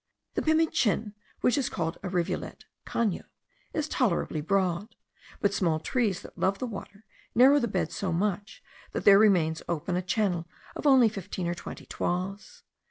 [0.33, 3.21] The Pimichin, which is called a rivulet (cano)
[3.71, 4.95] is tolerably broad;
[5.41, 9.61] but small trees that love the water narrow the bed so much that there remains
[9.69, 12.63] open a channel of only fifteen or twenty toises.